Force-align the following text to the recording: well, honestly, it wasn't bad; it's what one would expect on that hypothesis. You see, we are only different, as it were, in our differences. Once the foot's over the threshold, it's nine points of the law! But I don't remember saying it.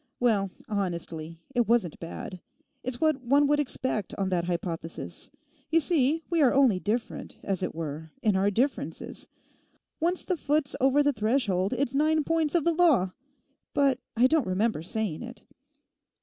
well, 0.19 0.49
honestly, 0.67 1.37
it 1.53 1.67
wasn't 1.67 1.99
bad; 1.99 2.41
it's 2.81 2.99
what 2.99 3.21
one 3.21 3.45
would 3.45 3.59
expect 3.59 4.15
on 4.17 4.29
that 4.29 4.45
hypothesis. 4.45 5.29
You 5.69 5.79
see, 5.79 6.23
we 6.27 6.41
are 6.41 6.51
only 6.51 6.79
different, 6.79 7.37
as 7.43 7.61
it 7.61 7.75
were, 7.75 8.11
in 8.23 8.35
our 8.35 8.49
differences. 8.49 9.27
Once 9.99 10.25
the 10.25 10.37
foot's 10.37 10.75
over 10.81 11.03
the 11.03 11.13
threshold, 11.13 11.71
it's 11.73 11.93
nine 11.93 12.23
points 12.23 12.55
of 12.55 12.63
the 12.65 12.73
law! 12.73 13.11
But 13.75 13.99
I 14.17 14.25
don't 14.25 14.47
remember 14.47 14.81
saying 14.81 15.21
it. 15.21 15.43